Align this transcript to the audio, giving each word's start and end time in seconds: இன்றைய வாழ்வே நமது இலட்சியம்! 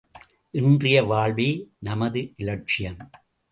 இன்றைய 0.53 1.03
வாழ்வே 1.03 1.47
நமது 1.79 2.33
இலட்சியம்! 2.35 3.01